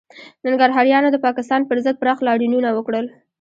ننګرهاریانو 0.45 1.09
د 1.11 1.17
پاکستان 1.25 1.61
پر 1.69 1.77
ضد 1.85 1.95
پراخ 2.01 2.17
لاریونونه 2.27 2.69
وکړل 2.73 3.05